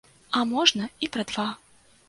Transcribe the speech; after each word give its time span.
А 0.39 0.41
можна, 0.53 0.89
і 1.05 1.11
пра 1.17 1.27
два. 1.35 1.47